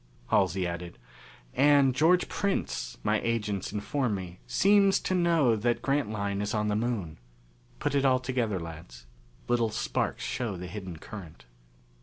Halsey 0.31 0.65
added, 0.65 0.97
"And 1.53 1.93
George 1.93 2.27
Prince, 2.27 2.97
my 3.03 3.21
agents 3.21 3.71
inform 3.71 4.15
me, 4.15 4.39
seems 4.47 4.99
to 5.01 5.13
know 5.13 5.55
that 5.55 5.83
Grantline 5.83 6.41
is 6.41 6.55
on 6.55 6.69
the 6.69 6.75
Moon. 6.75 7.19
Put 7.77 7.93
it 7.93 8.03
all 8.03 8.17
together, 8.17 8.59
lads. 8.59 9.05
Little 9.47 9.69
sparks 9.69 10.23
show 10.23 10.57
the 10.57 10.65
hidden 10.65 10.97
current. 10.97 11.45